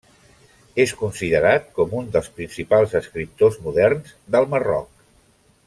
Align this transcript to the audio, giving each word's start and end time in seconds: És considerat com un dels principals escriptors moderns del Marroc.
És 0.83 0.93
considerat 1.01 1.67
com 1.75 1.93
un 1.99 2.09
dels 2.15 2.31
principals 2.39 2.97
escriptors 3.01 3.61
moderns 3.67 4.17
del 4.37 4.51
Marroc. 4.55 4.91